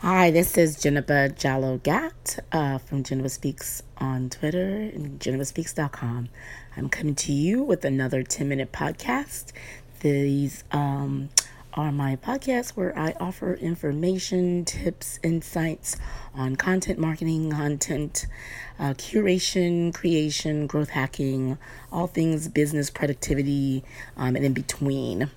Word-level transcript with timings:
Hi, 0.00 0.30
this 0.30 0.58
is 0.58 0.78
Jennifer 0.78 1.30
Jallo 1.30 1.82
Gat 1.82 2.40
uh, 2.52 2.76
from 2.76 3.02
Jennifer 3.02 3.30
Speaks 3.30 3.82
on 3.96 4.28
Twitter 4.28 4.68
and 4.68 5.18
jenniferspeaks.com. 5.18 6.28
I'm 6.76 6.90
coming 6.90 7.14
to 7.14 7.32
you 7.32 7.62
with 7.62 7.82
another 7.82 8.22
10 8.22 8.46
minute 8.46 8.72
podcast. 8.72 9.52
These 10.00 10.64
um, 10.70 11.30
are 11.72 11.90
my 11.92 12.16
podcasts 12.16 12.76
where 12.76 12.96
I 12.96 13.14
offer 13.18 13.54
information, 13.54 14.66
tips, 14.66 15.18
insights 15.22 15.96
on 16.34 16.56
content 16.56 16.98
marketing, 16.98 17.52
content 17.52 18.26
uh, 18.78 18.92
curation, 18.92 19.94
creation, 19.94 20.66
growth 20.66 20.90
hacking, 20.90 21.56
all 21.90 22.06
things 22.06 22.48
business 22.48 22.90
productivity, 22.90 23.82
um, 24.18 24.36
and 24.36 24.44
in 24.44 24.52
between. 24.52 25.30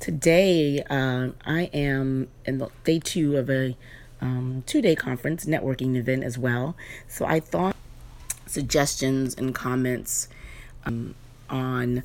Today, 0.00 0.82
uh, 0.88 1.32
I 1.44 1.64
am 1.74 2.28
in 2.46 2.58
the 2.58 2.70
day 2.82 2.98
two 2.98 3.36
of 3.36 3.50
a 3.50 3.76
um, 4.20 4.62
two 4.66 4.80
day 4.80 4.94
conference, 4.96 5.44
networking 5.44 5.96
event 5.96 6.24
as 6.24 6.38
well. 6.38 6.76
So 7.08 7.24
I 7.24 7.40
thought 7.40 7.76
suggestions 8.46 9.34
and 9.34 9.54
comments 9.54 10.28
um, 10.84 11.14
on 11.50 12.02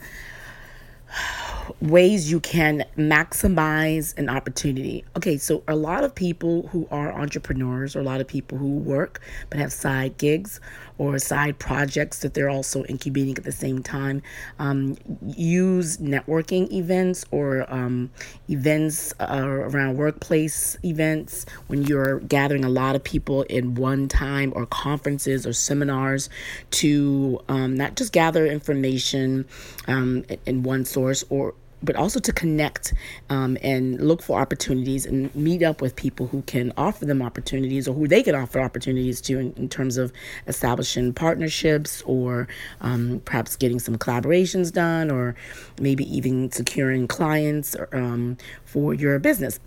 ways 1.81 2.31
you 2.31 2.39
can 2.39 2.83
maximize 2.97 4.17
an 4.17 4.29
opportunity. 4.29 5.03
Okay, 5.15 5.37
so 5.37 5.63
a 5.67 5.75
lot 5.75 6.03
of 6.03 6.13
people 6.13 6.67
who 6.67 6.87
are 6.91 7.11
entrepreneurs 7.13 7.95
or 7.95 7.99
a 7.99 8.03
lot 8.03 8.21
of 8.21 8.27
people 8.27 8.57
who 8.57 8.77
work 8.77 9.21
but 9.49 9.59
have 9.59 9.71
side 9.71 10.17
gigs 10.17 10.59
or 10.97 11.17
side 11.17 11.57
projects 11.57 12.19
that 12.19 12.35
they're 12.35 12.49
also 12.49 12.83
incubating 12.85 13.35
at 13.35 13.43
the 13.43 13.51
same 13.51 13.81
time 13.81 14.21
um, 14.59 14.95
use 15.25 15.97
networking 15.97 16.71
events 16.71 17.25
or 17.31 17.65
um, 17.73 18.11
events 18.49 19.11
uh, 19.19 19.39
around 19.41 19.97
workplace 19.97 20.77
events 20.85 21.45
when 21.67 21.81
you're 21.81 22.19
gathering 22.19 22.63
a 22.63 22.69
lot 22.69 22.95
of 22.95 23.03
people 23.03 23.41
in 23.43 23.73
one 23.73 24.07
time 24.07 24.53
or 24.55 24.65
conferences 24.67 25.47
or 25.47 25.53
seminars 25.53 26.29
to 26.69 27.39
um, 27.49 27.75
not 27.75 27.95
just 27.95 28.13
gather 28.13 28.45
information 28.45 29.45
um, 29.87 30.23
in 30.45 30.61
one 30.61 30.85
source 30.85 31.23
or 31.29 31.55
but 31.83 31.95
also 31.95 32.19
to 32.19 32.31
connect 32.31 32.93
um, 33.29 33.57
and 33.61 33.99
look 33.99 34.21
for 34.21 34.39
opportunities 34.39 35.05
and 35.05 35.33
meet 35.35 35.63
up 35.63 35.81
with 35.81 35.95
people 35.95 36.27
who 36.27 36.41
can 36.43 36.71
offer 36.77 37.05
them 37.05 37.21
opportunities 37.21 37.87
or 37.87 37.93
who 37.93 38.07
they 38.07 38.23
can 38.23 38.35
offer 38.35 38.59
opportunities 38.59 39.21
to 39.21 39.39
in, 39.39 39.53
in 39.53 39.69
terms 39.69 39.97
of 39.97 40.11
establishing 40.47 41.13
partnerships 41.13 42.01
or 42.05 42.47
um, 42.81 43.21
perhaps 43.25 43.55
getting 43.55 43.79
some 43.79 43.97
collaborations 43.97 44.71
done 44.71 45.09
or 45.09 45.35
maybe 45.79 46.03
even 46.15 46.51
securing 46.51 47.07
clients 47.07 47.75
um, 47.91 48.37
for 48.65 48.93
your 48.93 49.17
business. 49.19 49.59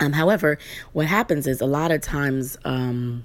Um, 0.00 0.12
however, 0.12 0.58
what 0.92 1.06
happens 1.06 1.46
is 1.46 1.60
a 1.60 1.66
lot 1.66 1.90
of 1.90 2.00
times, 2.00 2.56
um, 2.64 3.24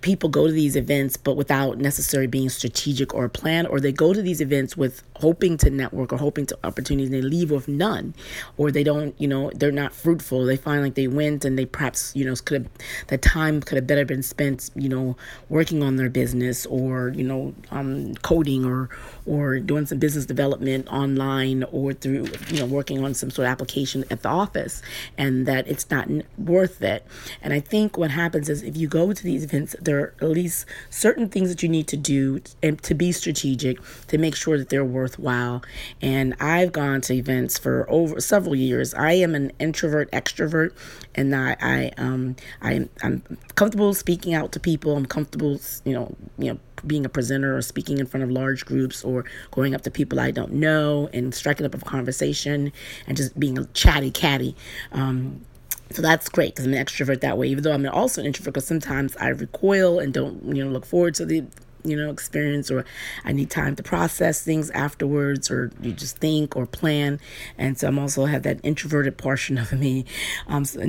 people 0.00 0.28
go 0.28 0.46
to 0.46 0.52
these 0.52 0.76
events 0.76 1.16
but 1.16 1.36
without 1.36 1.78
necessarily 1.78 2.26
being 2.26 2.48
strategic 2.48 3.14
or 3.14 3.28
planned 3.28 3.68
or 3.68 3.80
they 3.80 3.92
go 3.92 4.12
to 4.12 4.22
these 4.22 4.40
events 4.40 4.76
with 4.76 5.02
hoping 5.16 5.56
to 5.56 5.70
network 5.70 6.12
or 6.12 6.16
hoping 6.16 6.46
to 6.46 6.58
opportunities 6.64 7.10
and 7.10 7.14
they 7.14 7.26
leave 7.26 7.50
with 7.50 7.68
none 7.68 8.14
or 8.56 8.70
they 8.70 8.82
don't 8.82 9.14
you 9.20 9.28
know 9.28 9.50
they're 9.54 9.72
not 9.72 9.92
fruitful. 9.92 10.44
They 10.44 10.56
find 10.56 10.82
like 10.82 10.94
they 10.94 11.06
went 11.06 11.44
and 11.44 11.58
they 11.58 11.66
perhaps 11.66 12.14
you 12.14 12.24
know 12.24 12.34
could 12.44 12.62
have 12.62 12.70
the 13.08 13.18
time 13.18 13.60
could 13.60 13.76
have 13.76 13.86
better 13.86 14.04
been 14.04 14.22
spent 14.22 14.70
you 14.74 14.88
know 14.88 15.16
working 15.48 15.82
on 15.82 15.96
their 15.96 16.08
business 16.08 16.66
or 16.66 17.10
you 17.10 17.24
know 17.24 17.54
um, 17.70 18.14
coding 18.16 18.64
or 18.64 18.88
or 19.26 19.60
doing 19.60 19.86
some 19.86 19.98
business 19.98 20.26
development 20.26 20.88
online 20.88 21.64
or 21.64 21.92
through 21.92 22.26
you 22.48 22.58
know 22.58 22.66
working 22.66 23.04
on 23.04 23.14
some 23.14 23.30
sort 23.30 23.46
of 23.46 23.52
application 23.52 24.04
at 24.10 24.22
the 24.22 24.28
office 24.28 24.82
and 25.18 25.46
that 25.46 25.68
it's 25.68 25.90
not 25.90 26.08
worth 26.38 26.82
it. 26.82 27.04
And 27.42 27.52
i 27.52 27.60
think 27.60 27.96
what 27.96 28.10
happens 28.10 28.48
is 28.48 28.62
if 28.62 28.76
you 28.76 28.88
go 28.88 29.12
to 29.12 29.22
these 29.22 29.44
events 29.44 29.69
there 29.80 29.98
are 29.98 30.14
at 30.20 30.28
least 30.28 30.66
certain 30.90 31.28
things 31.28 31.48
that 31.50 31.62
you 31.62 31.68
need 31.68 31.86
to 31.88 31.96
do 31.96 32.40
and 32.62 32.82
to 32.82 32.94
be 32.94 33.12
strategic 33.12 33.78
to 34.08 34.18
make 34.18 34.34
sure 34.34 34.58
that 34.58 34.68
they're 34.68 34.84
worthwhile. 34.84 35.62
And 36.00 36.34
I've 36.40 36.72
gone 36.72 37.00
to 37.02 37.14
events 37.14 37.58
for 37.58 37.88
over 37.90 38.20
several 38.20 38.54
years. 38.54 38.94
I 38.94 39.12
am 39.12 39.34
an 39.34 39.52
introvert 39.58 40.10
extrovert, 40.12 40.72
and 41.14 41.34
I, 41.34 41.56
I 41.60 41.90
um 41.96 42.36
I 42.62 42.88
I'm 43.02 43.22
comfortable 43.54 43.94
speaking 43.94 44.34
out 44.34 44.52
to 44.52 44.60
people. 44.60 44.96
I'm 44.96 45.06
comfortable, 45.06 45.60
you 45.84 45.92
know, 45.92 46.16
you 46.38 46.52
know 46.52 46.58
being 46.86 47.04
a 47.04 47.08
presenter 47.08 47.56
or 47.56 47.62
speaking 47.62 47.98
in 47.98 48.06
front 48.06 48.24
of 48.24 48.30
large 48.30 48.64
groups 48.64 49.04
or 49.04 49.24
going 49.50 49.74
up 49.74 49.82
to 49.82 49.90
people 49.90 50.18
I 50.18 50.30
don't 50.30 50.52
know 50.52 51.08
and 51.12 51.34
striking 51.34 51.66
up 51.66 51.74
a 51.74 51.78
conversation 51.78 52.72
and 53.06 53.16
just 53.16 53.38
being 53.38 53.58
a 53.58 53.64
chatty 53.66 54.10
catty. 54.10 54.56
Um, 54.92 55.44
so 55.92 56.02
that's 56.02 56.28
great 56.28 56.54
because 56.54 56.66
I'm 56.66 56.74
an 56.74 56.84
extrovert 56.84 57.20
that 57.20 57.36
way, 57.36 57.48
even 57.48 57.64
though 57.64 57.72
I'm 57.72 57.86
also 57.86 58.20
an 58.20 58.26
introvert 58.26 58.54
because 58.54 58.66
sometimes 58.66 59.16
I 59.16 59.28
recoil 59.28 59.98
and 59.98 60.14
don't, 60.14 60.54
you 60.54 60.64
know, 60.64 60.70
look 60.70 60.86
forward 60.86 61.14
to 61.16 61.24
the 61.24 61.44
you 61.84 61.96
know, 61.96 62.10
experience 62.10 62.70
or 62.70 62.84
I 63.24 63.32
need 63.32 63.50
time 63.50 63.76
to 63.76 63.82
process 63.82 64.42
things 64.42 64.70
afterwards 64.70 65.50
or 65.50 65.70
you 65.80 65.92
just 65.92 66.18
think 66.18 66.56
or 66.56 66.66
plan. 66.66 67.20
And 67.58 67.78
so 67.78 67.88
I'm 67.88 67.98
also 67.98 68.26
have 68.26 68.42
that 68.42 68.60
introverted 68.62 69.16
portion 69.18 69.58
of 69.58 69.72
me. 69.72 70.04
Um, 70.46 70.64
so, 70.64 70.80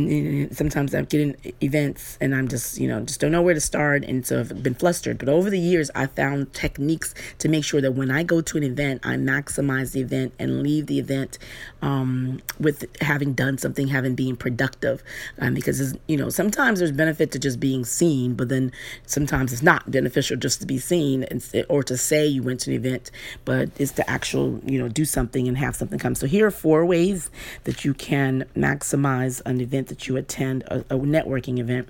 sometimes 0.52 0.94
I'm 0.94 1.06
getting 1.06 1.36
events 1.62 2.18
and 2.22 2.36
I'm 2.36 2.48
just, 2.48 2.78
you 2.78 2.88
know, 2.88 3.02
just 3.02 3.20
don't 3.20 3.32
know 3.32 3.42
where 3.42 3.54
to 3.54 3.62
start. 3.62 4.04
And 4.04 4.26
so 4.26 4.40
I've 4.40 4.64
been 4.64 4.76
flustered. 4.76 5.18
But 5.18 5.30
over 5.30 5.50
the 5.50 5.60
years, 5.60 5.92
I 5.96 6.08
found 6.08 6.54
techniques 6.54 7.14
to 7.40 7.50
make 7.50 7.64
sure 7.64 7.82
that 7.82 7.94
when 7.94 8.12
I 8.12 8.24
go 8.24 8.42
to 8.42 8.58
an 8.58 8.64
event, 8.64 9.02
I 9.04 9.16
maximize 9.16 9.94
the 9.94 10.02
event 10.02 10.34
and 10.40 10.64
leave 10.64 10.88
the 10.88 11.00
event 11.00 11.38
um, 11.82 12.42
with 12.60 12.86
having 13.02 13.34
done 13.34 13.58
something, 13.58 13.88
having 13.88 14.16
being 14.16 14.36
productive. 14.36 15.04
Um, 15.40 15.54
because, 15.54 15.98
you 16.08 16.18
know, 16.18 16.30
sometimes 16.30 16.80
there's 16.80 16.92
benefit 16.92 17.32
to 17.32 17.40
just 17.40 17.60
being 17.60 17.86
seen, 17.86 18.36
but 18.36 18.50
then 18.50 18.72
sometimes 19.06 19.54
it's 19.54 19.62
not 19.62 19.90
beneficial 19.90 20.38
just 20.38 20.62
to 20.62 20.68
be 20.68 20.78
seen 20.82 21.26
or 21.70 21.84
to 21.84 21.98
say 21.98 22.26
you 22.26 22.44
went 22.44 22.62
to 22.62 22.72
an 22.72 22.76
event, 22.76 23.12
but 23.46 23.70
it's 23.78 23.92
to 23.94 24.10
actual, 24.10 24.60
you 24.66 24.80
know, 24.80 24.90
do 24.90 25.06
something 25.06 25.48
and 25.48 25.58
have 25.58 25.76
something 25.76 26.00
come. 26.00 26.16
So 26.16 26.28
here 26.28 26.48
are 26.48 26.52
four 26.52 26.86
ways 26.86 27.30
that 27.64 27.86
you 27.86 27.94
can 27.94 28.46
maximize 28.56 29.42
an 29.46 29.62
event 29.62 29.88
that 29.88 30.08
you 30.08 30.18
attend, 30.18 30.64
a, 30.64 30.80
a 30.80 31.00
networking 31.00 31.60
event 31.60 31.90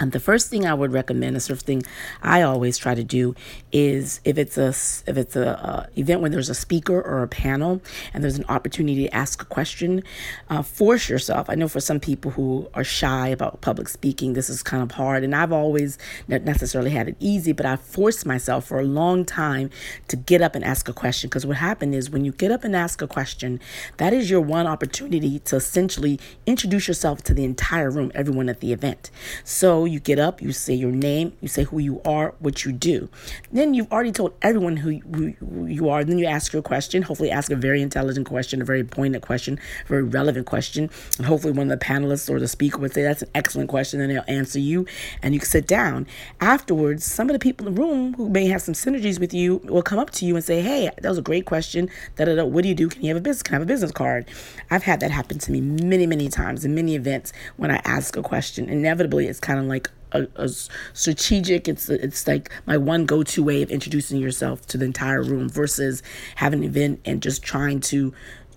and 0.00 0.12
the 0.12 0.20
first 0.20 0.50
thing 0.50 0.66
I 0.66 0.74
would 0.74 0.92
recommend, 0.92 1.36
the 1.36 1.40
sort 1.40 1.58
of 1.58 1.62
thing 1.62 1.82
I 2.22 2.42
always 2.42 2.76
try 2.76 2.94
to 2.94 3.04
do, 3.04 3.34
is 3.70 4.20
if 4.24 4.36
it's 4.36 4.58
a 4.58 4.68
if 4.68 5.16
it's 5.16 5.36
a 5.36 5.64
uh, 5.64 5.86
event 5.96 6.20
when 6.20 6.32
there's 6.32 6.48
a 6.48 6.54
speaker 6.54 7.00
or 7.00 7.22
a 7.22 7.28
panel 7.28 7.80
and 8.12 8.24
there's 8.24 8.38
an 8.38 8.44
opportunity 8.48 9.06
to 9.06 9.14
ask 9.14 9.42
a 9.42 9.44
question, 9.44 10.02
uh, 10.50 10.62
force 10.62 11.08
yourself. 11.08 11.48
I 11.48 11.54
know 11.54 11.68
for 11.68 11.80
some 11.80 12.00
people 12.00 12.32
who 12.32 12.68
are 12.74 12.84
shy 12.84 13.28
about 13.28 13.60
public 13.60 13.88
speaking, 13.88 14.32
this 14.32 14.50
is 14.50 14.62
kind 14.62 14.82
of 14.82 14.92
hard, 14.92 15.22
and 15.22 15.34
I've 15.36 15.52
always 15.52 15.98
not 16.26 16.42
necessarily 16.42 16.90
had 16.90 17.08
it 17.08 17.16
easy, 17.20 17.52
but 17.52 17.66
I 17.66 17.76
forced 17.76 18.26
myself 18.26 18.66
for 18.66 18.80
a 18.80 18.84
long 18.84 19.24
time 19.24 19.70
to 20.08 20.16
get 20.16 20.42
up 20.42 20.56
and 20.56 20.64
ask 20.64 20.88
a 20.88 20.92
question 20.92 21.28
because 21.28 21.46
what 21.46 21.58
happened 21.58 21.94
is 21.94 22.10
when 22.10 22.24
you 22.24 22.32
get 22.32 22.50
up 22.50 22.64
and 22.64 22.74
ask 22.74 23.02
a 23.02 23.06
question, 23.06 23.60
that 23.98 24.12
is 24.12 24.30
your 24.30 24.40
one 24.40 24.66
opportunity 24.66 25.38
to 25.40 25.56
essentially 25.56 26.18
introduce 26.46 26.88
yourself 26.88 27.22
to 27.22 27.34
the 27.34 27.44
entire 27.44 27.90
room, 27.90 28.10
everyone 28.14 28.48
at 28.48 28.60
the 28.60 28.72
event. 28.72 29.10
So 29.44 29.81
you 29.86 30.00
get 30.00 30.18
up, 30.18 30.40
you 30.40 30.52
say 30.52 30.74
your 30.74 30.90
name, 30.90 31.32
you 31.40 31.48
say 31.48 31.64
who 31.64 31.78
you 31.78 32.00
are, 32.04 32.34
what 32.38 32.64
you 32.64 32.72
do. 32.72 33.08
Then 33.52 33.74
you've 33.74 33.90
already 33.92 34.12
told 34.12 34.34
everyone 34.42 34.76
who, 34.76 34.98
who, 34.98 35.66
you 35.66 35.88
are. 35.88 36.04
Then 36.04 36.18
you 36.18 36.26
ask 36.26 36.52
your 36.52 36.62
question. 36.62 37.02
Hopefully, 37.02 37.30
ask 37.30 37.50
a 37.50 37.56
very 37.56 37.82
intelligent 37.82 38.26
question, 38.26 38.62
a 38.62 38.64
very 38.64 38.84
poignant 38.84 39.24
question, 39.24 39.58
a 39.84 39.88
very 39.88 40.02
relevant 40.02 40.46
question. 40.46 40.90
And 41.18 41.26
hopefully, 41.26 41.52
one 41.52 41.70
of 41.70 41.78
the 41.78 41.84
panelists 41.84 42.30
or 42.30 42.38
the 42.40 42.48
speaker 42.48 42.78
would 42.78 42.92
say, 42.92 43.02
That's 43.02 43.22
an 43.22 43.30
excellent 43.34 43.68
question. 43.68 44.00
And 44.00 44.10
they'll 44.10 44.24
answer 44.28 44.58
you. 44.58 44.86
And 45.22 45.34
you 45.34 45.40
can 45.40 45.48
sit 45.48 45.66
down. 45.66 46.06
Afterwards, 46.40 47.04
some 47.04 47.28
of 47.28 47.32
the 47.32 47.38
people 47.38 47.66
in 47.66 47.74
the 47.74 47.80
room 47.80 48.14
who 48.14 48.28
may 48.28 48.46
have 48.46 48.62
some 48.62 48.74
synergies 48.74 49.18
with 49.18 49.32
you 49.34 49.56
will 49.64 49.82
come 49.82 49.98
up 49.98 50.10
to 50.10 50.24
you 50.24 50.36
and 50.36 50.44
say, 50.44 50.60
Hey, 50.60 50.90
that 51.00 51.08
was 51.08 51.18
a 51.18 51.22
great 51.22 51.46
question. 51.46 51.88
Da, 52.16 52.24
da, 52.24 52.34
da. 52.34 52.44
What 52.44 52.62
do 52.62 52.68
you 52.68 52.74
do? 52.74 52.88
Can 52.88 53.02
you 53.02 53.08
have 53.08 53.16
a 53.16 53.20
business? 53.20 53.42
Can 53.42 53.54
I 53.54 53.56
have 53.56 53.62
a 53.62 53.66
business 53.66 53.92
card? 53.92 54.28
I've 54.70 54.82
had 54.82 55.00
that 55.00 55.10
happen 55.10 55.38
to 55.38 55.52
me 55.52 55.60
many, 55.60 56.06
many 56.06 56.28
times 56.28 56.64
in 56.64 56.74
many 56.74 56.94
events 56.94 57.32
when 57.56 57.70
I 57.70 57.80
ask 57.84 58.16
a 58.16 58.22
question. 58.22 58.68
Inevitably, 58.68 59.26
it's 59.26 59.40
kind 59.40 59.58
of 59.58 59.66
like 59.66 59.71
a, 60.12 60.26
a 60.36 60.48
strategic. 60.48 61.68
It's 61.68 61.88
it's 61.88 62.26
like 62.26 62.50
my 62.66 62.76
one 62.76 63.06
go 63.06 63.22
to 63.22 63.42
way 63.42 63.62
of 63.62 63.70
introducing 63.70 64.18
yourself 64.18 64.66
to 64.68 64.78
the 64.78 64.84
entire 64.84 65.22
room 65.22 65.48
versus 65.48 66.02
having 66.36 66.60
an 66.60 66.64
event 66.64 67.00
and 67.04 67.22
just 67.22 67.42
trying 67.42 67.80
to 67.80 68.12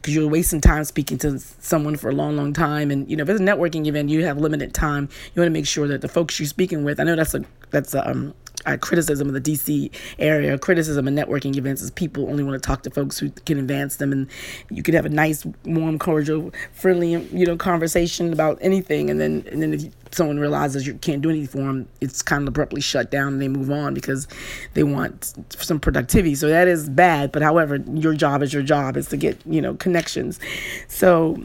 because 0.05 0.13
you're 0.13 0.29
wasting 0.29 0.61
time 0.61 0.83
speaking 0.83 1.17
to 1.17 1.39
someone 1.39 1.95
for 1.95 2.11
a 2.11 2.13
long, 2.13 2.37
long 2.37 2.53
time. 2.53 2.91
And 2.91 3.09
you 3.09 3.17
know, 3.17 3.23
if 3.23 3.29
it's 3.29 3.39
a 3.39 3.43
networking 3.43 3.87
event, 3.87 4.09
you 4.09 4.23
have 4.25 4.37
limited 4.37 4.71
time. 4.71 5.09
You 5.33 5.41
want 5.41 5.47
to 5.47 5.53
make 5.53 5.65
sure 5.65 5.87
that 5.87 6.01
the 6.01 6.07
folks 6.07 6.39
you're 6.39 6.45
speaking 6.45 6.83
with. 6.83 6.99
I 6.99 7.03
know 7.03 7.15
that's 7.15 7.33
a 7.33 7.43
that's 7.71 7.95
a 7.95 8.07
um, 8.07 8.35
uh, 8.65 8.77
criticism 8.77 9.27
of 9.27 9.33
the 9.33 9.41
DC 9.41 9.91
area, 10.19 10.57
criticism 10.57 11.07
of 11.07 11.13
networking 11.13 11.55
events 11.55 11.81
is 11.81 11.91
people 11.91 12.29
only 12.29 12.43
want 12.43 12.61
to 12.61 12.65
talk 12.65 12.83
to 12.83 12.89
folks 12.89 13.19
who 13.19 13.29
can 13.45 13.57
advance 13.57 13.97
them, 13.97 14.11
and 14.11 14.27
you 14.69 14.83
could 14.83 14.93
have 14.93 15.05
a 15.05 15.09
nice, 15.09 15.45
warm, 15.65 15.99
cordial, 15.99 16.51
friendly, 16.73 17.11
you 17.11 17.45
know, 17.45 17.55
conversation 17.55 18.33
about 18.33 18.57
anything, 18.61 19.09
and 19.09 19.19
then 19.19 19.45
and 19.51 19.61
then 19.61 19.73
if 19.73 19.91
someone 20.11 20.39
realizes 20.39 20.87
you 20.87 20.93
can't 20.95 21.21
do 21.21 21.29
anything 21.29 21.47
for 21.47 21.67
them, 21.67 21.87
it's 22.01 22.21
kind 22.21 22.43
of 22.43 22.47
abruptly 22.47 22.81
shut 22.81 23.11
down 23.11 23.33
and 23.33 23.41
they 23.41 23.47
move 23.47 23.69
on 23.69 23.93
because 23.93 24.27
they 24.73 24.83
want 24.83 25.33
some 25.57 25.79
productivity. 25.79 26.35
So 26.35 26.47
that 26.47 26.67
is 26.67 26.89
bad. 26.89 27.31
But 27.31 27.41
however, 27.41 27.77
your 27.93 28.13
job 28.13 28.41
is 28.41 28.53
your 28.53 28.63
job 28.63 28.97
is 28.97 29.09
to 29.09 29.17
get 29.17 29.37
you 29.45 29.61
know 29.61 29.75
connections. 29.75 30.39
So 30.87 31.37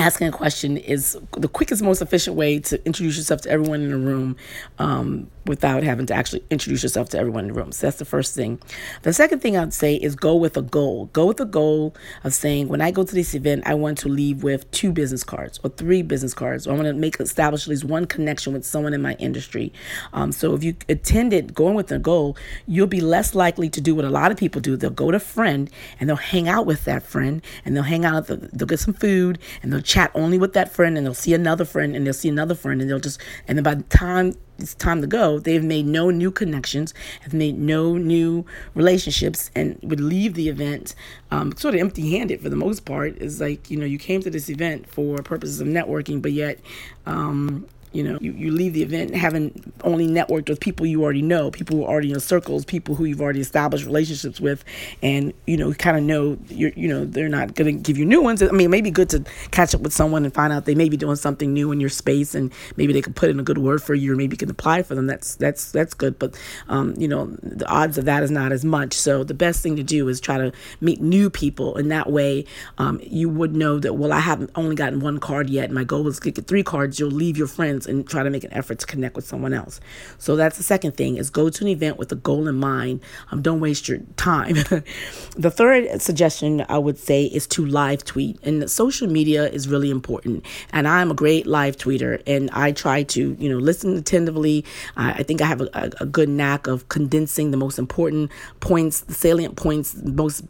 asking 0.00 0.28
a 0.28 0.32
question 0.32 0.76
is 0.76 1.18
the 1.36 1.48
quickest, 1.48 1.82
most 1.82 2.02
efficient 2.02 2.36
way 2.36 2.58
to 2.60 2.84
introduce 2.86 3.16
yourself 3.16 3.40
to 3.42 3.50
everyone 3.50 3.82
in 3.82 3.90
the 3.90 3.96
room 3.96 4.36
um, 4.78 5.30
without 5.46 5.82
having 5.82 6.06
to 6.06 6.14
actually 6.14 6.44
introduce 6.50 6.82
yourself 6.82 7.08
to 7.10 7.18
everyone 7.18 7.44
in 7.44 7.52
the 7.52 7.60
room. 7.60 7.72
So 7.72 7.86
that's 7.86 7.98
the 7.98 8.04
first 8.04 8.34
thing. 8.34 8.60
The 9.02 9.12
second 9.12 9.40
thing 9.40 9.56
I'd 9.56 9.72
say 9.72 9.96
is 9.96 10.14
go 10.14 10.34
with 10.34 10.56
a 10.56 10.62
goal. 10.62 11.06
Go 11.12 11.26
with 11.26 11.40
a 11.40 11.44
goal 11.44 11.94
of 12.24 12.34
saying, 12.34 12.68
when 12.68 12.80
I 12.80 12.90
go 12.90 13.02
to 13.02 13.14
this 13.14 13.34
event, 13.34 13.64
I 13.66 13.74
want 13.74 13.98
to 13.98 14.08
leave 14.08 14.42
with 14.42 14.70
two 14.70 14.92
business 14.92 15.24
cards 15.24 15.58
or 15.62 15.70
three 15.70 16.02
business 16.02 16.34
cards, 16.34 16.66
or 16.66 16.72
I 16.72 16.74
want 16.74 16.86
to 16.86 16.94
make 16.94 17.18
establish 17.20 17.62
at 17.62 17.68
least 17.68 17.84
one 17.84 18.06
connection 18.06 18.52
with 18.52 18.64
someone 18.64 18.94
in 18.94 19.02
my 19.02 19.14
industry. 19.14 19.72
Um, 20.12 20.32
so 20.32 20.54
if 20.54 20.62
you 20.62 20.74
attend 20.88 21.32
it 21.32 21.54
going 21.54 21.74
with 21.74 21.90
a 21.92 21.98
goal, 21.98 22.36
you'll 22.66 22.86
be 22.86 23.00
less 23.00 23.34
likely 23.34 23.68
to 23.70 23.80
do 23.80 23.94
what 23.94 24.04
a 24.04 24.10
lot 24.10 24.30
of 24.30 24.38
people 24.38 24.60
do. 24.60 24.76
They'll 24.76 24.90
go 24.90 25.10
to 25.10 25.16
a 25.16 25.20
friend 25.20 25.70
and 25.98 26.08
they'll 26.08 26.16
hang 26.16 26.48
out 26.48 26.66
with 26.66 26.84
that 26.84 27.02
friend 27.02 27.42
and 27.64 27.74
they'll 27.74 27.82
hang 27.82 28.04
out, 28.04 28.26
they'll 28.26 28.66
get 28.66 28.80
some 28.80 28.94
food 28.94 29.38
and 29.62 29.72
they'll 29.72 29.80
chat 29.90 30.12
only 30.14 30.38
with 30.38 30.52
that 30.52 30.72
friend 30.72 30.96
and 30.96 31.04
they'll 31.04 31.12
see 31.12 31.34
another 31.34 31.64
friend 31.64 31.96
and 31.96 32.06
they'll 32.06 32.14
see 32.14 32.28
another 32.28 32.54
friend 32.54 32.80
and 32.80 32.88
they'll 32.88 33.00
just, 33.00 33.20
and 33.48 33.58
then 33.58 33.64
by 33.64 33.74
the 33.74 33.82
time 33.84 34.36
it's 34.56 34.72
time 34.74 35.00
to 35.00 35.06
go, 35.08 35.40
they've 35.40 35.64
made 35.64 35.84
no 35.84 36.10
new 36.10 36.30
connections, 36.30 36.94
have 37.22 37.34
made 37.34 37.58
no 37.58 37.96
new 37.96 38.46
relationships, 38.76 39.50
and 39.56 39.80
would 39.82 39.98
leave 39.98 40.34
the 40.34 40.48
event 40.48 40.94
um, 41.32 41.56
sort 41.56 41.74
of 41.74 41.80
empty 41.80 42.16
handed 42.16 42.40
for 42.40 42.48
the 42.48 42.56
most 42.56 42.84
part. 42.84 43.16
Is 43.18 43.40
like, 43.40 43.68
you 43.68 43.76
know, 43.76 43.86
you 43.86 43.98
came 43.98 44.22
to 44.22 44.30
this 44.30 44.48
event 44.48 44.86
for 44.86 45.16
purposes 45.22 45.60
of 45.60 45.66
networking, 45.66 46.22
but 46.22 46.32
yet, 46.32 46.60
um, 47.06 47.66
you 47.92 48.04
know, 48.04 48.18
you, 48.20 48.32
you 48.32 48.52
leave 48.52 48.74
the 48.74 48.82
event 48.82 49.14
having 49.14 49.72
only 49.82 50.06
networked 50.06 50.48
with 50.48 50.60
people 50.60 50.86
you 50.86 51.02
already 51.02 51.22
know, 51.22 51.50
people 51.50 51.76
who 51.76 51.84
are 51.84 51.88
already 51.88 52.08
in 52.08 52.12
your 52.12 52.20
circles, 52.20 52.64
people 52.64 52.94
who 52.94 53.04
you've 53.04 53.20
already 53.20 53.40
established 53.40 53.84
relationships 53.84 54.40
with, 54.40 54.64
and 55.02 55.32
you 55.46 55.56
know, 55.56 55.72
kind 55.74 55.96
of 55.96 56.02
know 56.04 56.38
you're, 56.48 56.70
you 56.76 56.86
know, 56.86 57.04
they're 57.04 57.28
not 57.28 57.54
going 57.54 57.76
to 57.76 57.82
give 57.82 57.98
you 57.98 58.04
new 58.04 58.22
ones. 58.22 58.42
I 58.42 58.50
mean, 58.50 58.66
it 58.66 58.70
may 58.70 58.80
be 58.80 58.90
good 58.90 59.10
to 59.10 59.24
catch 59.50 59.74
up 59.74 59.80
with 59.80 59.92
someone 59.92 60.24
and 60.24 60.32
find 60.32 60.52
out 60.52 60.66
they 60.66 60.74
may 60.74 60.88
be 60.88 60.96
doing 60.96 61.16
something 61.16 61.52
new 61.52 61.72
in 61.72 61.80
your 61.80 61.90
space, 61.90 62.34
and 62.34 62.52
maybe 62.76 62.92
they 62.92 63.02
could 63.02 63.16
put 63.16 63.28
in 63.28 63.40
a 63.40 63.42
good 63.42 63.58
word 63.58 63.82
for 63.82 63.94
you, 63.94 64.12
or 64.12 64.16
maybe 64.16 64.34
you 64.34 64.38
can 64.38 64.50
apply 64.50 64.82
for 64.82 64.94
them. 64.94 65.08
That's 65.08 65.34
that's 65.34 65.72
that's 65.72 65.94
good, 65.94 66.18
but 66.18 66.38
um, 66.68 66.94
you 66.96 67.08
know, 67.08 67.26
the 67.42 67.66
odds 67.68 67.98
of 67.98 68.04
that 68.04 68.22
is 68.22 68.30
not 68.30 68.52
as 68.52 68.64
much. 68.64 68.94
So 68.94 69.24
the 69.24 69.34
best 69.34 69.62
thing 69.62 69.74
to 69.76 69.82
do 69.82 70.08
is 70.08 70.20
try 70.20 70.38
to 70.38 70.52
meet 70.80 71.00
new 71.00 71.28
people, 71.28 71.76
and 71.76 71.90
that 71.90 72.10
way, 72.10 72.44
um, 72.78 73.00
you 73.02 73.28
would 73.28 73.56
know 73.56 73.80
that 73.80 73.94
well, 73.94 74.12
I 74.12 74.20
haven't 74.20 74.50
only 74.54 74.76
gotten 74.76 75.00
one 75.00 75.18
card 75.18 75.50
yet. 75.50 75.72
My 75.72 75.82
goal 75.82 76.06
is 76.06 76.20
to 76.20 76.30
get 76.30 76.46
three 76.46 76.62
cards. 76.62 77.00
You'll 77.00 77.10
leave 77.10 77.36
your 77.36 77.48
friends 77.48 77.79
and 77.86 78.06
try 78.08 78.22
to 78.22 78.30
make 78.30 78.44
an 78.44 78.52
effort 78.52 78.78
to 78.80 78.86
connect 78.86 79.16
with 79.16 79.24
someone 79.24 79.52
else. 79.52 79.80
So 80.18 80.36
that's 80.36 80.56
the 80.56 80.62
second 80.62 80.96
thing 80.96 81.16
is 81.16 81.30
go 81.30 81.48
to 81.48 81.64
an 81.64 81.68
event 81.68 81.98
with 81.98 82.12
a 82.12 82.16
goal 82.16 82.48
in 82.48 82.56
mind. 82.56 83.00
Um, 83.30 83.42
don't 83.42 83.60
waste 83.60 83.88
your 83.88 83.98
time. 84.16 84.54
the 85.36 85.50
third 85.50 86.00
suggestion 86.00 86.64
I 86.68 86.78
would 86.78 86.98
say 86.98 87.24
is 87.24 87.46
to 87.48 87.64
live 87.66 88.04
tweet. 88.04 88.38
And 88.42 88.70
social 88.70 89.08
media 89.08 89.48
is 89.48 89.68
really 89.68 89.90
important. 89.90 90.44
And 90.72 90.86
I'm 90.86 91.10
a 91.10 91.14
great 91.14 91.46
live 91.46 91.76
tweeter 91.76 92.22
and 92.26 92.50
I 92.52 92.72
try 92.72 93.02
to, 93.04 93.36
you 93.38 93.48
know, 93.48 93.58
listen 93.58 93.96
attentively. 93.96 94.64
I, 94.96 95.12
I 95.12 95.22
think 95.22 95.40
I 95.40 95.46
have 95.46 95.60
a, 95.60 95.68
a, 95.74 95.90
a 96.02 96.06
good 96.06 96.28
knack 96.28 96.66
of 96.66 96.88
condensing 96.88 97.50
the 97.50 97.56
most 97.56 97.78
important 97.78 98.30
points, 98.60 99.00
the 99.00 99.14
salient 99.14 99.56
points, 99.56 99.94
most 99.96 100.44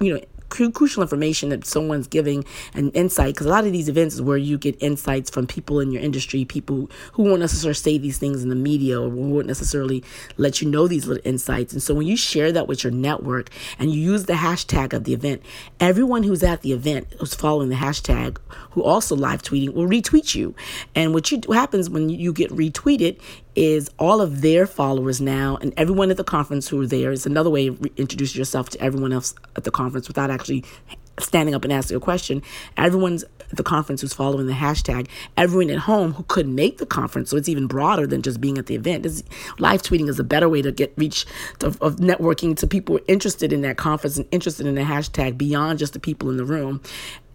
you 0.00 0.14
know 0.14 0.20
crucial 0.50 1.02
information 1.02 1.48
that 1.50 1.64
someone's 1.64 2.06
giving 2.06 2.44
an 2.74 2.90
insight 2.90 3.34
because 3.34 3.46
a 3.46 3.50
lot 3.50 3.66
of 3.66 3.72
these 3.72 3.88
events 3.88 4.14
is 4.14 4.22
where 4.22 4.36
you 4.36 4.58
get 4.58 4.76
insights 4.80 5.30
from 5.30 5.46
people 5.46 5.80
in 5.80 5.90
your 5.90 6.02
industry 6.02 6.44
people 6.44 6.90
who 7.12 7.22
won't 7.22 7.40
necessarily 7.40 7.74
say 7.74 7.98
these 7.98 8.18
things 8.18 8.42
in 8.42 8.48
the 8.48 8.54
media 8.54 9.00
or 9.00 9.08
won't 9.08 9.46
necessarily 9.46 10.02
let 10.36 10.60
you 10.60 10.68
know 10.68 10.86
these 10.86 11.06
little 11.06 11.22
insights. 11.26 11.72
And 11.72 11.82
so 11.82 11.94
when 11.94 12.06
you 12.06 12.16
share 12.16 12.52
that 12.52 12.66
with 12.66 12.84
your 12.84 12.92
network 12.92 13.50
and 13.78 13.92
you 13.92 14.00
use 14.00 14.26
the 14.26 14.34
hashtag 14.34 14.92
of 14.92 15.04
the 15.04 15.14
event 15.14 15.42
everyone 15.78 16.22
who's 16.22 16.42
at 16.42 16.62
the 16.62 16.72
event 16.72 17.06
who's 17.18 17.34
following 17.34 17.68
the 17.68 17.76
hashtag 17.76 18.38
who 18.70 18.82
also 18.82 19.16
live 19.16 19.42
tweeting 19.42 19.72
will 19.72 19.88
retweet 19.88 20.34
you. 20.34 20.54
And 20.94 21.14
what, 21.14 21.30
you, 21.30 21.40
what 21.46 21.56
happens 21.56 21.88
when 21.90 22.08
you 22.08 22.32
get 22.32 22.50
retweeted 22.50 23.20
is 23.60 23.90
all 23.98 24.22
of 24.22 24.40
their 24.40 24.66
followers 24.66 25.20
now 25.20 25.58
and 25.60 25.74
everyone 25.76 26.10
at 26.10 26.16
the 26.16 26.24
conference 26.24 26.66
who 26.66 26.80
are 26.80 26.86
there 26.86 27.12
is 27.12 27.26
another 27.26 27.50
way 27.50 27.66
of 27.66 27.78
introducing 27.98 28.38
yourself 28.38 28.70
to 28.70 28.80
everyone 28.80 29.12
else 29.12 29.34
at 29.54 29.64
the 29.64 29.70
conference 29.70 30.08
without 30.08 30.30
actually 30.30 30.64
standing 31.18 31.54
up 31.54 31.62
and 31.62 31.70
asking 31.70 31.98
a 31.98 32.00
question. 32.00 32.42
Everyone's 32.78 33.22
at 33.50 33.56
the 33.56 33.62
conference 33.62 34.00
who's 34.00 34.14
following 34.14 34.46
the 34.46 34.54
hashtag. 34.54 35.08
Everyone 35.36 35.68
at 35.68 35.80
home 35.80 36.14
who 36.14 36.22
couldn't 36.22 36.54
make 36.54 36.78
the 36.78 36.86
conference, 36.86 37.28
so 37.28 37.36
it's 37.36 37.50
even 37.50 37.66
broader 37.66 38.06
than 38.06 38.22
just 38.22 38.40
being 38.40 38.56
at 38.56 38.64
the 38.64 38.76
event. 38.76 39.02
This, 39.02 39.22
live 39.58 39.82
tweeting 39.82 40.08
is 40.08 40.18
a 40.18 40.24
better 40.24 40.48
way 40.48 40.62
to 40.62 40.72
get 40.72 40.94
reach 40.96 41.26
to, 41.58 41.66
of 41.66 41.96
networking 41.96 42.56
to 42.56 42.66
people 42.66 42.98
interested 43.08 43.52
in 43.52 43.60
that 43.60 43.76
conference 43.76 44.16
and 44.16 44.26
interested 44.30 44.66
in 44.66 44.74
the 44.74 44.82
hashtag 44.82 45.36
beyond 45.36 45.78
just 45.78 45.92
the 45.92 46.00
people 46.00 46.30
in 46.30 46.38
the 46.38 46.46
room 46.46 46.80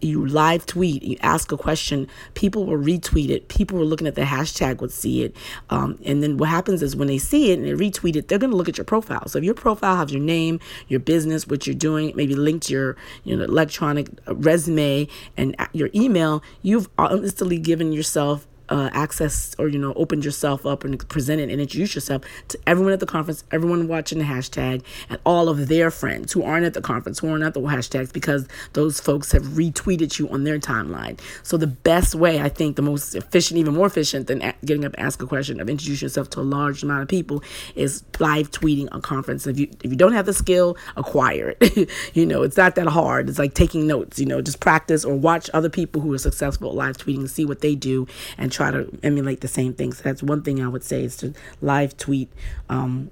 you 0.00 0.26
live 0.26 0.66
tweet, 0.66 1.02
you 1.02 1.16
ask 1.20 1.50
a 1.52 1.56
question, 1.56 2.08
people 2.34 2.66
will 2.66 2.78
retweet 2.78 3.30
it. 3.30 3.48
People 3.48 3.78
who 3.78 3.84
are 3.84 3.86
looking 3.86 4.06
at 4.06 4.14
the 4.14 4.22
hashtag 4.22 4.80
would 4.80 4.92
see 4.92 5.22
it. 5.22 5.34
Um, 5.70 5.98
and 6.04 6.22
then 6.22 6.36
what 6.36 6.48
happens 6.48 6.82
is 6.82 6.94
when 6.94 7.08
they 7.08 7.18
see 7.18 7.50
it 7.52 7.58
and 7.58 7.66
they 7.66 7.72
retweet 7.72 8.16
it, 8.16 8.28
they're 8.28 8.38
going 8.38 8.50
to 8.50 8.56
look 8.56 8.68
at 8.68 8.76
your 8.76 8.84
profile. 8.84 9.26
So 9.28 9.38
if 9.38 9.44
your 9.44 9.54
profile 9.54 9.96
has 9.96 10.12
your 10.12 10.22
name, 10.22 10.60
your 10.88 11.00
business, 11.00 11.46
what 11.46 11.66
you're 11.66 11.74
doing, 11.74 12.12
maybe 12.14 12.34
linked 12.34 12.70
your 12.70 12.96
you 13.24 13.36
know 13.36 13.44
electronic 13.44 14.08
resume 14.26 15.08
and 15.36 15.56
your 15.72 15.90
email, 15.94 16.42
you've 16.62 16.88
instantly 16.98 17.58
given 17.58 17.92
yourself 17.92 18.46
uh, 18.68 18.90
access 18.92 19.54
or 19.58 19.68
you 19.68 19.78
know 19.78 19.92
opened 19.94 20.24
yourself 20.24 20.66
up 20.66 20.84
and 20.84 21.08
presented 21.08 21.50
and 21.50 21.60
introduced 21.60 21.94
yourself 21.94 22.22
to 22.48 22.58
everyone 22.66 22.92
at 22.92 23.00
the 23.00 23.06
conference 23.06 23.44
everyone 23.52 23.88
watching 23.88 24.18
the 24.18 24.24
hashtag 24.24 24.82
and 25.08 25.18
all 25.24 25.48
of 25.48 25.68
their 25.68 25.90
friends 25.90 26.32
who 26.32 26.42
aren't 26.42 26.64
at 26.64 26.74
the 26.74 26.80
conference 26.80 27.18
who 27.20 27.28
aren't 27.28 27.44
at 27.44 27.54
the 27.54 27.60
hashtags 27.60 28.12
because 28.12 28.46
those 28.72 29.00
folks 29.00 29.32
have 29.32 29.42
retweeted 29.42 30.18
you 30.18 30.28
on 30.30 30.44
their 30.44 30.58
timeline. 30.58 31.18
So 31.42 31.56
the 31.56 31.66
best 31.66 32.14
way 32.14 32.40
i 32.40 32.48
think 32.48 32.76
the 32.76 32.82
most 32.82 33.14
efficient 33.14 33.58
even 33.58 33.74
more 33.74 33.86
efficient 33.86 34.26
than 34.26 34.52
getting 34.64 34.84
up 34.84 34.94
ask 34.98 35.22
a 35.22 35.26
question 35.26 35.60
of 35.60 35.68
introduce 35.68 36.02
yourself 36.02 36.30
to 36.30 36.40
a 36.40 36.42
large 36.42 36.82
amount 36.82 37.02
of 37.02 37.08
people 37.08 37.42
is 37.74 38.02
live 38.18 38.50
tweeting 38.50 38.88
a 38.92 39.00
conference. 39.00 39.46
If 39.46 39.58
you 39.58 39.68
if 39.84 39.90
you 39.90 39.96
don't 39.96 40.12
have 40.12 40.26
the 40.26 40.34
skill 40.34 40.76
acquire 40.96 41.54
it. 41.60 41.90
You 42.14 42.24
know 42.24 42.42
it's 42.42 42.56
not 42.56 42.76
that 42.76 42.86
hard. 42.86 43.28
It's 43.28 43.38
like 43.38 43.54
taking 43.54 43.86
notes 43.86 44.18
you 44.18 44.26
know 44.26 44.40
just 44.40 44.60
practice 44.60 45.04
or 45.04 45.14
watch 45.14 45.50
other 45.52 45.68
people 45.68 46.00
who 46.00 46.12
are 46.12 46.18
successful 46.18 46.72
live 46.72 46.96
tweeting 46.96 47.18
and 47.18 47.30
see 47.30 47.44
what 47.44 47.60
they 47.60 47.74
do 47.74 48.06
and 48.38 48.50
try 48.56 48.70
to 48.70 48.98
emulate 49.02 49.40
the 49.42 49.48
same 49.48 49.74
things. 49.74 49.98
So 49.98 50.04
that's 50.04 50.22
one 50.22 50.42
thing 50.42 50.62
I 50.62 50.68
would 50.68 50.82
say 50.82 51.04
is 51.04 51.16
to 51.18 51.34
live 51.60 51.96
tweet 51.96 52.32
um, 52.68 53.10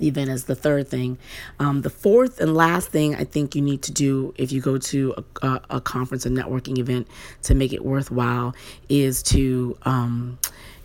event 0.00 0.30
as 0.30 0.44
the 0.44 0.54
third 0.54 0.88
thing. 0.88 1.18
Um, 1.58 1.82
the 1.82 1.90
fourth 1.90 2.40
and 2.40 2.54
last 2.54 2.88
thing 2.88 3.14
I 3.14 3.24
think 3.24 3.54
you 3.54 3.62
need 3.62 3.82
to 3.82 3.92
do 3.92 4.34
if 4.36 4.52
you 4.52 4.60
go 4.60 4.78
to 4.78 5.14
a, 5.16 5.46
a, 5.46 5.60
a 5.70 5.80
conference, 5.80 6.26
a 6.26 6.30
networking 6.30 6.78
event, 6.78 7.08
to 7.44 7.54
make 7.54 7.72
it 7.72 7.84
worthwhile, 7.84 8.54
is 8.88 9.22
to 9.24 9.76
um, 9.82 10.38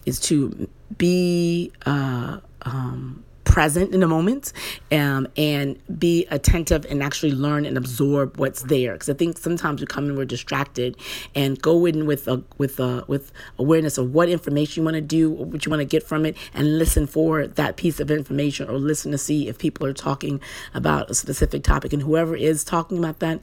is 0.05 0.19
to 0.21 0.69
be 0.97 1.71
uh, 1.85 2.39
um, 2.63 3.23
present 3.59 3.93
in 3.93 3.99
the 3.99 4.07
moment 4.07 4.53
um, 4.89 5.27
and 5.35 5.77
be 5.99 6.25
attentive 6.31 6.85
and 6.89 7.03
actually 7.03 7.33
learn 7.33 7.65
and 7.65 7.77
absorb 7.77 8.37
what's 8.37 8.61
there. 8.61 8.93
Because 8.93 9.09
I 9.09 9.13
think 9.15 9.37
sometimes 9.37 9.81
we 9.81 9.85
come 9.85 10.05
in, 10.05 10.15
we're 10.15 10.23
distracted, 10.23 10.95
and 11.35 11.61
go 11.61 11.85
in 11.85 12.05
with 12.05 12.29
a 12.29 12.41
with 12.57 12.79
a 12.79 13.03
with 13.07 13.33
awareness 13.57 13.97
of 13.97 14.13
what 14.13 14.29
information 14.29 14.79
you 14.79 14.85
want 14.85 14.95
to 14.95 15.01
do, 15.01 15.29
what 15.29 15.65
you 15.65 15.69
want 15.69 15.81
to 15.81 15.85
get 15.85 16.03
from 16.03 16.25
it, 16.25 16.37
and 16.53 16.77
listen 16.77 17.05
for 17.05 17.47
that 17.47 17.75
piece 17.75 17.99
of 17.99 18.09
information, 18.09 18.69
or 18.69 18.77
listen 18.77 19.11
to 19.11 19.17
see 19.17 19.49
if 19.49 19.57
people 19.57 19.85
are 19.85 19.91
talking 19.91 20.39
about 20.73 21.11
a 21.11 21.13
specific 21.13 21.61
topic, 21.61 21.91
and 21.91 22.01
whoever 22.03 22.37
is 22.37 22.63
talking 22.63 22.97
about 22.97 23.19
that 23.19 23.41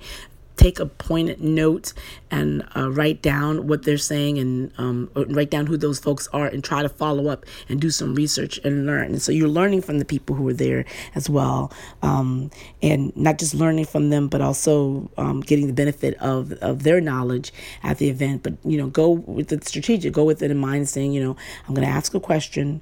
take 0.56 0.80
a 0.80 0.86
pointed 0.86 1.40
note 1.40 1.92
and 2.30 2.66
uh, 2.74 2.90
write 2.90 3.22
down 3.22 3.66
what 3.66 3.84
they're 3.84 3.98
saying 3.98 4.38
and 4.38 4.72
um, 4.78 5.10
write 5.14 5.50
down 5.50 5.66
who 5.66 5.76
those 5.76 5.98
folks 5.98 6.28
are 6.32 6.46
and 6.46 6.64
try 6.64 6.82
to 6.82 6.88
follow 6.88 7.28
up 7.28 7.44
and 7.68 7.80
do 7.80 7.90
some 7.90 8.14
research 8.14 8.58
and 8.64 8.86
learn. 8.86 9.12
And 9.12 9.22
so 9.22 9.32
you're 9.32 9.48
learning 9.48 9.82
from 9.82 9.98
the 9.98 10.04
people 10.04 10.34
who 10.34 10.48
are 10.48 10.54
there 10.54 10.84
as 11.14 11.28
well. 11.28 11.72
Um, 12.02 12.50
and 12.82 13.14
not 13.16 13.38
just 13.38 13.54
learning 13.54 13.84
from 13.84 14.10
them, 14.10 14.28
but 14.28 14.40
also 14.40 15.10
um, 15.16 15.40
getting 15.40 15.66
the 15.66 15.72
benefit 15.72 16.14
of, 16.14 16.52
of 16.54 16.82
their 16.82 17.00
knowledge 17.00 17.52
at 17.82 17.98
the 17.98 18.08
event. 18.08 18.42
But, 18.42 18.54
you 18.64 18.78
know, 18.78 18.88
go 18.88 19.10
with 19.10 19.48
the 19.48 19.60
strategic, 19.62 20.12
go 20.12 20.24
with 20.24 20.42
it 20.42 20.50
in 20.50 20.58
mind 20.58 20.88
saying, 20.88 21.12
you 21.12 21.22
know, 21.22 21.36
I'm 21.68 21.74
going 21.74 21.86
to 21.86 21.92
ask 21.92 22.14
a 22.14 22.20
question. 22.20 22.80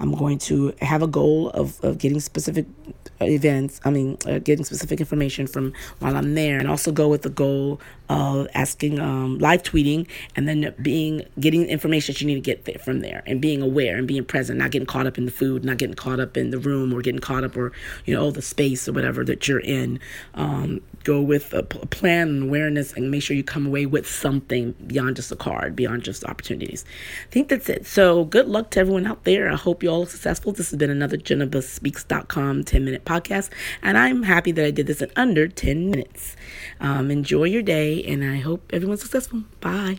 I'm 0.00 0.12
going 0.14 0.38
to 0.38 0.74
have 0.80 1.02
a 1.02 1.06
goal 1.06 1.50
of, 1.50 1.82
of 1.84 1.98
getting 1.98 2.20
specific 2.20 2.66
events, 3.20 3.80
I 3.84 3.90
mean, 3.90 4.16
uh, 4.26 4.38
getting 4.38 4.64
specific 4.64 4.98
information 4.98 5.46
from 5.46 5.74
while 5.98 6.16
I'm 6.16 6.34
there, 6.34 6.58
and 6.58 6.68
also 6.68 6.90
go 6.90 7.08
with 7.08 7.22
the 7.22 7.30
goal 7.30 7.80
of 8.08 8.48
asking, 8.54 8.98
um, 8.98 9.38
live 9.38 9.62
tweeting, 9.62 10.08
and 10.34 10.48
then 10.48 10.74
being 10.80 11.22
getting 11.38 11.66
information 11.66 12.14
that 12.14 12.20
you 12.20 12.26
need 12.26 12.36
to 12.36 12.40
get 12.40 12.64
there 12.64 12.78
from 12.78 13.00
there, 13.00 13.22
and 13.26 13.40
being 13.40 13.62
aware 13.62 13.96
and 13.96 14.08
being 14.08 14.24
present, 14.24 14.58
not 14.58 14.70
getting 14.70 14.86
caught 14.86 15.06
up 15.06 15.18
in 15.18 15.26
the 15.26 15.30
food, 15.30 15.64
not 15.64 15.76
getting 15.76 15.94
caught 15.94 16.18
up 16.18 16.36
in 16.36 16.50
the 16.50 16.58
room, 16.58 16.92
or 16.94 17.02
getting 17.02 17.20
caught 17.20 17.44
up 17.44 17.56
or 17.56 17.72
you 18.06 18.14
know 18.14 18.22
all 18.22 18.32
the 18.32 18.42
space 18.42 18.88
or 18.88 18.92
whatever 18.92 19.24
that 19.24 19.46
you're 19.46 19.60
in. 19.60 20.00
Um, 20.34 20.80
go 21.04 21.20
with 21.20 21.52
a, 21.54 21.62
p- 21.62 21.78
a 21.82 21.86
plan 21.86 22.28
and 22.28 22.42
awareness, 22.44 22.92
and 22.94 23.10
make 23.10 23.22
sure 23.22 23.36
you 23.36 23.44
come 23.44 23.66
away 23.66 23.86
with 23.86 24.08
something 24.08 24.72
beyond 24.86 25.16
just 25.16 25.30
a 25.30 25.36
card, 25.36 25.76
beyond 25.76 26.02
just 26.02 26.24
opportunities. 26.24 26.84
I 27.28 27.30
think 27.30 27.48
that's 27.48 27.68
it. 27.68 27.86
So 27.86 28.24
good 28.24 28.48
luck 28.48 28.70
to 28.70 28.80
everyone 28.80 29.06
out 29.06 29.24
there. 29.24 29.50
I 29.50 29.56
hope 29.56 29.82
you 29.82 29.89
all 29.90 30.06
successful. 30.06 30.52
This 30.52 30.70
has 30.70 30.78
been 30.78 30.90
another 30.90 31.16
JenniferSpeaks.com 31.16 32.64
10 32.64 32.84
minute 32.84 33.04
podcast. 33.04 33.50
And 33.82 33.98
I'm 33.98 34.22
happy 34.22 34.52
that 34.52 34.64
I 34.64 34.70
did 34.70 34.86
this 34.86 35.02
in 35.02 35.10
under 35.16 35.48
10 35.48 35.90
minutes. 35.90 36.36
Um, 36.80 37.10
enjoy 37.10 37.44
your 37.44 37.62
day, 37.62 38.02
and 38.04 38.24
I 38.24 38.36
hope 38.36 38.72
everyone's 38.72 39.02
successful. 39.02 39.44
Bye. 39.60 39.98